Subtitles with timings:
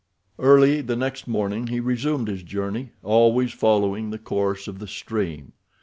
[0.39, 5.53] Early the next morning he resumed his journey, always following the course of the stream.